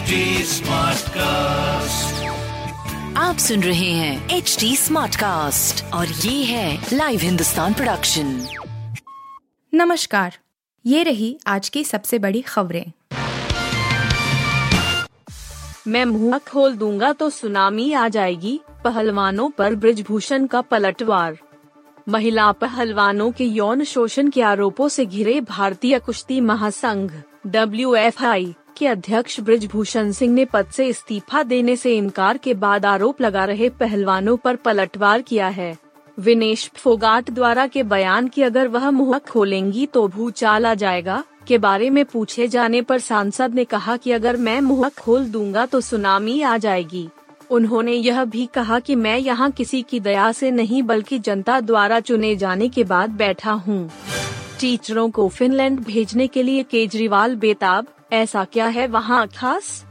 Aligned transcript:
HD 0.00 0.18
Smartcast. 0.48 2.12
आप 3.16 3.36
सुन 3.38 3.62
रहे 3.62 3.90
हैं 3.90 4.28
एच 4.30 4.56
डी 4.60 4.76
स्मार्ट 4.76 5.16
कास्ट 5.16 5.84
और 5.94 6.06
ये 6.06 6.44
है 6.44 6.86
लाइव 6.92 7.20
हिंदुस्तान 7.20 7.74
प्रोडक्शन 7.74 8.46
नमस्कार 9.74 10.38
ये 10.84 11.02
रही 11.02 11.38
आज 11.46 11.68
की 11.68 11.84
सबसे 11.84 12.18
बड़ी 12.18 12.40
खबरें। 12.40 12.92
मैं 15.86 16.04
मुँह 16.04 16.38
खोल 16.38 16.76
दूँगा 16.76 17.12
तो 17.12 17.30
सुनामी 17.30 17.92
आ 17.92 18.08
जाएगी 18.08 18.60
पहलवानों 18.84 19.50
पर 19.50 19.74
ब्रिजभूषण 19.74 20.46
का 20.46 20.60
पलटवार। 20.60 21.38
महिला 22.08 22.52
पहलवानों 22.52 23.30
के 23.32 23.44
यौन 23.44 23.84
शोषण 23.84 24.30
के 24.30 24.42
आरोपों 24.42 24.88
से 24.88 25.06
घिरे 25.06 25.40
भारतीय 25.40 25.98
कुश्ती 25.98 26.40
महासंघ 26.40 27.10
डब्ल्यूएफआई 27.46 28.54
के 28.80 28.86
अध्यक्ष 28.86 29.38
ब्रिजभूषण 29.40 30.10
सिंह 30.12 30.32
ने 30.34 30.44
पद 30.44 30.66
से 30.66 30.86
इस्तीफा 30.88 31.42
देने 31.42 31.76
से 31.76 31.96
इनकार 31.96 32.36
के 32.36 32.54
बाद 32.56 32.86
आरोप 32.86 33.20
लगा 33.20 33.44
रहे 33.44 33.68
पहलवानों 33.70 34.36
पर 34.36 34.56
पलटवार 34.56 35.22
किया 35.22 35.48
है। 35.48 35.76
विनेश 36.18 36.70
फोगाट 36.76 37.30
द्वारा 37.30 37.66
के 37.66 37.82
बयान 37.82 38.28
की 38.28 38.42
अगर 38.42 38.68
वह 38.68 38.90
मुँह 38.90 39.18
खोलेंगी 39.28 39.86
तो 39.86 40.06
भूचाल 40.08 40.66
आ 40.66 40.74
जाएगा, 40.74 41.22
के 41.48 41.58
बारे 41.58 41.90
में 41.90 42.04
पूछे 42.04 42.48
जाने 42.48 42.82
पर 42.82 42.98
सांसद 42.98 43.54
ने 43.54 43.64
कहा 43.64 43.96
कि 43.96 44.12
अगर 44.12 44.36
मैं 44.36 44.60
मुँह 44.60 44.88
खोल 44.98 45.24
दूँगा 45.26 45.66
तो 45.66 45.80
सुनामी 45.80 46.40
आ 46.42 46.56
जाएगी। 46.56 47.08
उन्होंने 47.50 47.92
यह 47.92 48.24
भी 48.24 48.46
कहा 48.46 48.80
कि 48.80 48.94
मैं 48.94 49.16
यहाँ 49.18 49.50
किसी 49.50 49.82
की 49.82 50.00
दया 50.00 50.32
से 50.32 50.50
नहीं 50.50 50.82
बल्कि 50.82 51.18
जनता 51.18 51.60
द्वारा 51.60 52.00
चुने 52.00 52.34
जाने 52.36 52.68
के 52.68 52.84
बाद 52.84 53.10
बैठा 53.12 53.52
हूँ। 53.52 53.88
टीचरों 54.60 55.10
को 55.10 55.28
फिनलैंड 55.28 55.80
भेजने 55.80 56.26
के 56.26 56.42
लिए 56.42 56.62
केजरीवाल 56.62 57.36
बेताब 57.36 57.86
ऐसा 58.12 58.44
क्या 58.44 58.66
है 58.66 58.86
वहाँ 58.86 59.28
खास? 59.28 59.86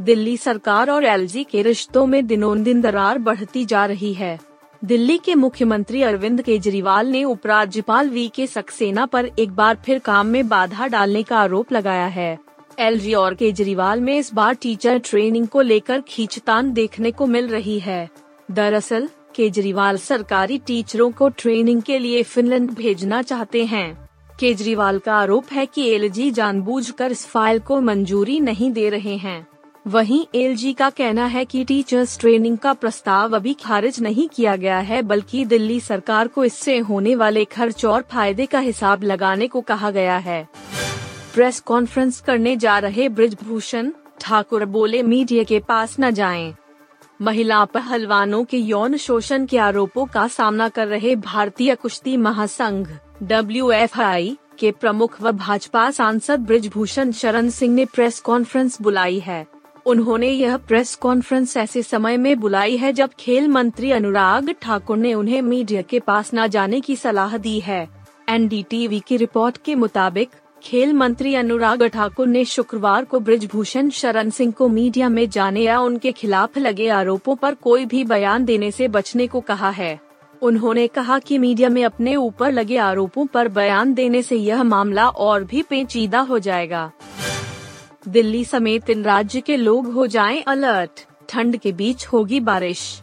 दिल्ली 0.00 0.36
सरकार 0.36 0.90
और 0.90 1.04
एलजी 1.04 1.44
के 1.44 1.62
रिश्तों 1.62 2.06
में 2.06 2.26
दिनों 2.26 2.62
दिन 2.62 2.80
दरार 2.80 3.18
बढ़ती 3.18 3.64
जा 3.64 3.86
रही 3.86 4.14
है। 4.14 4.40
दिल्ली 4.84 5.18
के 5.18 5.34
मुख्यमंत्री 5.34 6.02
अरविंद 6.02 6.42
केजरीवाल 6.42 7.06
ने 7.06 7.24
उपराज्यपाल 7.24 8.08
वी 8.08 8.28
के 8.28 8.46
सक्सेना 8.46 9.06
पर 9.06 9.30
एक 9.38 9.50
बार 9.50 9.78
फिर 9.86 9.98
काम 9.98 10.26
में 10.26 10.48
बाधा 10.48 10.86
डालने 10.86 11.22
का 11.22 11.38
आरोप 11.38 11.72
लगाया 11.72 12.06
है। 12.06 12.38
एलजी 12.78 13.14
और 13.14 13.34
केजरीवाल 13.34 14.00
में 14.00 14.18
इस 14.18 14.34
बार 14.34 14.54
टीचर 14.54 14.98
ट्रेनिंग 14.98 15.48
को 15.48 15.60
लेकर 15.60 16.00
खींचतान 16.00 16.72
देखने 16.72 17.10
को 17.10 17.26
मिल 17.26 17.48
रही 17.48 17.78
है। 17.78 18.10
दरअसल, 18.50 19.08
केजरीवाल 19.34 19.96
सरकारी 19.96 20.58
टीचरों 20.58 21.10
को 21.10 21.28
ट्रेनिंग 21.28 21.82
के 21.82 21.98
लिए 21.98 22.22
फिनलैंड 22.22 22.70
भेजना 22.70 23.22
चाहते 23.22 23.64
हैं। 23.64 24.07
केजरीवाल 24.38 24.98
का 24.98 25.14
आरोप 25.14 25.46
है 25.52 25.64
कि 25.66 25.88
एलजी 25.88 26.30
जानबूझकर 26.30 27.12
इस 27.12 27.26
फ़ाइल 27.26 27.58
को 27.58 27.80
मंजूरी 27.80 28.38
नहीं 28.40 28.70
दे 28.72 28.88
रहे 28.88 29.16
हैं। 29.16 29.46
वहीं 29.86 30.24
एलजी 30.34 30.72
का 30.72 30.90
कहना 30.90 31.24
है 31.26 31.44
कि 31.44 31.64
टीचर्स 31.64 32.18
ट्रेनिंग 32.18 32.58
का 32.58 32.72
प्रस्ताव 32.72 33.34
अभी 33.36 33.54
खारिज 33.54 34.00
नहीं 34.02 34.28
किया 34.28 34.54
गया 34.56 34.78
है, 34.78 35.00
बल्कि 35.02 35.44
दिल्ली 35.44 35.78
सरकार 35.80 36.28
को 36.28 36.44
इससे 36.44 36.78
होने 36.78 37.14
वाले 37.14 37.44
खर्च 37.44 37.84
और 37.84 38.02
फ़ायदे 38.02 38.46
का 38.46 38.58
हिसाब 38.58 39.02
लगाने 39.02 39.48
को 39.48 39.60
कहा 39.60 39.90
गया 39.90 40.18
है। 40.18 40.46
प्रेस 41.34 41.60
कॉन्फ्रेंस 41.60 42.20
करने 42.20 42.56
जा 42.56 42.78
रहे 42.78 43.08
ब्रिजभूषण 43.08 43.90
ठाकुर 44.20 44.64
बोले, 44.64 45.02
मीडिया 45.02 45.44
के 45.44 45.58
पास 45.58 45.96
न 46.00 46.10
जाएँ। 46.10 46.54
महिला 47.22 47.64
पहलवानों 47.64 48.44
के 48.44 48.58
यौन 48.58 48.96
शोषण 48.96 49.46
के 49.46 49.58
आरोपों 49.58 50.06
का 50.06 50.28
सामना 50.28 50.68
कर 50.68 50.86
रहे 50.88 51.16
भारतीय 51.16 51.74
कुश्ती 51.74 52.16
महासंघ। 52.16 52.86
डब्ल्यूएफआई 53.22 54.36
के 54.58 54.70
प्रमुख 54.70 55.22
व 55.22 55.32
भाजपा 55.32 55.90
सांसद 55.90 56.40
ब्रिजभूषण 56.40 57.12
शरण 57.12 57.48
सिंह 57.48 57.74
ने 57.74 57.84
प्रेस 57.84 58.20
कॉन्फ्रेंस 58.20 58.82
बुलाई 58.82 59.18
है। 59.18 59.46
उन्होंने 59.86 60.28
यह 60.28 60.56
प्रेस 60.56 60.94
कॉन्फ्रेंस 60.94 61.56
ऐसे 61.56 61.82
समय 61.82 62.16
में 62.16 62.40
बुलाई 62.40 62.76
है 62.76 62.92
जब 62.92 63.10
खेल 63.20 63.48
मंत्री 63.48 63.90
अनुराग 63.90 64.54
ठाकुर 64.62 64.96
ने 64.96 65.14
उन्हें 65.14 65.42
मीडिया 65.42 65.82
के 65.82 66.00
पास 66.00 66.30
न 66.34 66.46
जाने 66.48 66.80
की 66.80 66.96
सलाह 66.96 67.36
दी 67.36 67.60
है। 67.60 67.88
एनडीटीवी 68.28 69.00
की 69.00 69.16
रिपोर्ट 69.16 69.58
के 69.64 69.74
मुताबिक, 69.74 70.28
खेल 70.62 70.92
मंत्री 70.92 71.34
अनुराग 71.34 71.82
ठाकुर 71.82 72.26
ने 72.26 72.44
शुक्रवार 72.44 73.04
को 73.04 73.20
ब्रिजभूषण 73.20 73.90
शरण 73.90 74.30
सिंह 74.30 74.52
को 74.52 74.68
मीडिया 74.68 75.08
में 75.08 75.28
जाने 75.30 75.60
या 75.60 75.80
उनके 75.80 76.12
खिलाफ 76.12 76.58
लगे 76.58 76.88
आरोपों 76.88 77.36
पर 77.36 77.54
कोई 77.54 77.84
भी 77.84 78.04
बयान 78.04 78.44
देने 78.44 78.70
से 78.70 78.88
बचने 78.88 79.26
को 79.26 79.40
कहा 79.40 79.70
है। 79.70 80.07
उन्होंने 80.42 80.86
कहा 80.86 81.18
कि 81.18 81.38
मीडिया 81.38 81.68
में 81.68 81.84
अपने 81.84 82.16
ऊपर 82.16 82.52
लगे 82.52 82.76
आरोपों 82.76 83.26
पर 83.26 83.48
बयान 83.48 83.94
देने 83.94 84.22
से 84.22 84.36
यह 84.36 84.62
मामला 84.62 85.08
और 85.08 85.44
भी 85.44 85.62
पेचीदा 85.62 86.20
हो 86.20 86.38
जाएगा। 86.38 86.90
दिल्ली 88.08 88.44
समेत 88.44 88.90
इन 88.90 89.02
राज्य 89.02 89.40
के 89.40 89.56
लोग 89.56 89.92
हो 89.92 90.06
जाएँ 90.06 90.42
अलर्ट। 90.42 91.06
ठंड 91.28 91.56
के 91.56 91.72
बीच 91.72 92.06
होगी 92.06 92.40
बारिश। 92.40 93.02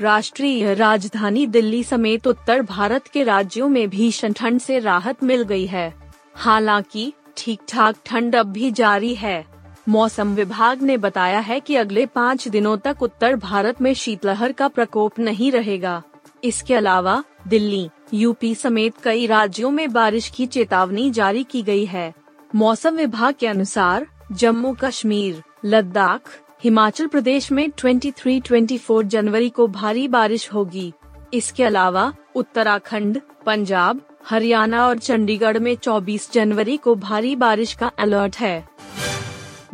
राष्ट्रीय 0.00 0.74
राजधानी 0.74 1.46
दिल्ली 1.46 1.82
समेत 1.84 2.26
उत्तर 2.26 2.62
भारत 2.62 3.06
के 3.06 3.22
राज्यों 3.22 3.68
में 3.68 3.88
भीषण 3.90 4.32
ठंड 4.32 4.60
से 4.60 4.78
राहत 4.78 5.24
मिल 5.24 5.42
गई 5.42 5.66
है। 5.66 5.94
हालाँकि 6.34 7.12
ठीक 7.36 7.60
ठाक 7.68 7.96
ठंड 8.06 8.36
अब 8.36 8.46
भी 8.46 8.70
जारी 8.70 9.14
है। 9.14 9.44
मौसम 9.88 10.34
विभाग 10.34 10.82
ने 10.82 10.96
बताया 10.96 11.38
है 11.38 11.60
कि 11.60 11.76
अगले 11.76 12.06
पाँच 12.06 12.48
दिनों 12.48 12.76
तक 12.76 13.02
उत्तर 13.02 13.36
भारत 13.36 13.82
में 13.82 13.94
शीतलहर 13.94 14.52
का 14.52 14.68
प्रकोप 14.68 15.18
नहीं 15.18 15.52
रहेगा। 15.52 16.02
इसके 16.46 16.74
अलावा, 16.74 17.24
दिल्ली 17.48 17.88
यूपी 18.14 18.54
समेत 18.54 18.94
कई 19.02 19.26
राज्यों 19.26 19.70
में 19.70 19.92
बारिश 19.92 20.28
की 20.28 20.46
चेतावनी 20.46 21.10
जारी 21.10 21.44
की 21.44 21.62
गई 21.62 21.84
है। 21.84 22.14
मौसम 22.54 22.96
विभाग 22.96 23.34
के 23.40 23.46
अनुसार, 23.46 24.06
जम्मू 24.32 24.76
कश्मीर, 24.80 25.42
लद्दाख, 25.64 26.40
हिमाचल 26.64 27.06
प्रदेश 27.06 27.52
में 27.52 27.70
23-24 27.70 29.04
जनवरी 29.04 29.48
को 29.48 29.68
भारी 29.68 30.08
बारिश 30.08 30.52
होगी। 30.52 30.92
इसके 31.34 31.64
अलावा, 31.64 32.14
उत्तराखंड, 32.34 33.20
पंजाब, 33.46 34.00
हरियाणा 34.26 34.86
और 34.86 34.98
चंडीगढ़ 34.98 35.58
में 35.58 35.74
24 35.76 36.32
जनवरी 36.32 36.76
को 36.76 36.94
भारी 36.94 37.36
बारिश 37.36 37.72
का 37.72 37.86
अलर्ट 37.86 38.36
है। 38.36 38.68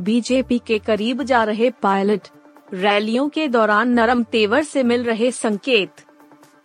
बीजेपी 0.01 0.59
के 0.59 0.79
करीब 0.79 1.23
जा 1.23 1.45
रहे 1.45 1.71
पायलट, 1.71 2.29
रैलियों 2.75 3.29
के 3.29 3.49
दौरान 3.49 3.89
नरम 3.89 4.23
तेवर 4.23 4.63
से 4.63 4.83
मिल 4.83 5.05
रहे 5.05 5.31
संकेत। 5.31 5.91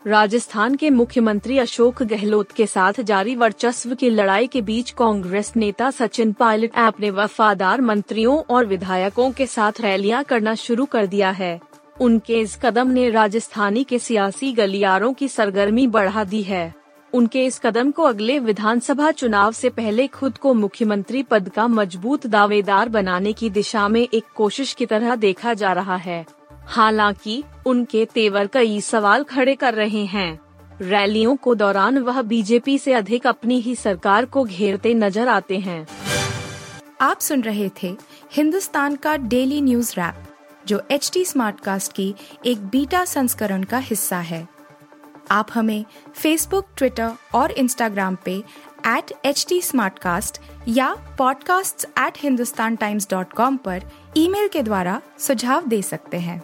राजस्थान 0.07 0.75
के 0.75 0.89
मुख्यमंत्री 0.89 1.57
अशोक 1.57 2.01
गहलोत 2.03 2.51
के 2.51 2.65
साथ 2.65 2.99
जारी 3.01 3.35
वर्चस्व 3.35 3.95
की 3.95 4.09
लड़ाई 4.09 4.47
के 4.47 4.61
बीच 4.61 4.91
कांग्रेस 4.91 5.51
नेता 5.55 5.89
सचिन 5.91 6.31
पायलट 6.33 6.75
अपने 6.75 7.09
वफादार 7.09 7.81
मंत्रियों 7.81 8.37
और 8.49 8.65
विधायकों 8.65 9.31
के 9.31 9.45
साथ 9.45 9.81
रैलियाँ 9.81 10.23
करना 10.23 10.53
शुरू 10.55 10.85
कर 10.85 11.05
दिया 11.05 11.31
है। 11.31 11.59
उनके 12.01 12.39
इस 12.39 12.57
कदम 12.63 12.87
ने 12.87 13.09
राजस्थानी 13.09 13.83
के 13.83 13.99
सियासी 13.99 14.53
गलियारों 14.53 15.13
की 15.13 15.27
सरगर्मी 15.27 15.87
बढ़ा 15.87 16.23
दी 16.23 16.41
है। 16.43 16.73
उनके 17.13 17.45
इस 17.45 17.59
कदम 17.59 17.91
को 17.91 18.03
अगले 18.03 18.39
विधानसभा 18.39 19.11
चुनाव 19.11 19.51
से 19.51 19.69
पहले 19.69 20.07
खुद 20.07 20.37
को 20.37 20.53
मुख्यमंत्री 20.53 21.23
पद 21.23 21.49
का 21.49 21.67
मज़बूत 21.67 22.27
दावेदार 22.27 22.89
बनाने 22.89 23.33
की 23.33 23.49
दिशा 23.49 23.87
में 23.87 24.01
एक 24.01 24.23
कोशिश 24.35 24.73
की 24.73 24.85
तरह 24.85 25.15
देखा 25.15 25.53
जा 25.53 25.73
रहा 25.73 25.95
है। 25.95 26.25
हालाँकि, 26.67 27.43
उनके 27.65 28.05
तेवर 28.05 28.47
कई 28.47 28.81
सवाल 28.81 29.23
खड़े 29.23 29.55
कर 29.55 29.73
रहे 29.73 30.05
हैं। 30.05 30.39
रैलियों 30.81 31.35
को 31.35 31.55
दौरान 31.55 31.97
वह 31.97 32.21
बीजेपी 32.21 32.77
से 32.77 32.93
अधिक 32.93 33.27
अपनी 33.27 33.59
ही 33.59 33.75
सरकार 33.75 34.25
को 34.25 34.43
घेरते 34.43 34.93
नज़र 34.93 35.27
आते 35.27 35.59
हैं। 35.59 35.87
आप 37.01 37.19
सुन 37.19 37.41
रहे 37.41 37.69
थे 37.83 37.97
हिंदुस्तान 38.31 38.95
का 38.95 39.17
डेली 39.17 39.61
न्यूज़ 39.61 39.93
रैप, 39.93 40.15
जो 40.67 40.81
एच 40.91 41.11
टी 41.13 41.25
स्मार्ट 41.25 41.59
कास्ट 41.59 41.93
की 41.93 42.15
एक 42.45 42.67
बीटा 42.67 43.05
संस्करण 43.05 43.63
का 43.63 43.77
हिस्सा 43.77 44.17
है। 44.17 44.47
आप 45.31 45.47
हमें 45.53 45.85
फेसबुक 46.15 46.67
ट्विटर 46.77 47.11
और 47.35 47.51
इंस्टाग्राम 47.51 48.17
पे 48.25 48.43
एट 48.87 49.13
एच 49.25 49.45
टी 49.49 49.61
या 50.67 50.97
podcasts@hindustantimes.com 51.21 53.57
पर 53.57 53.81
ईमेल 54.17 54.47
के 54.47 54.63
द्वारा 54.63 55.01
सुझाव 55.19 55.67
दे 55.67 55.81
सकते 55.81 56.17
हैं। 56.17 56.43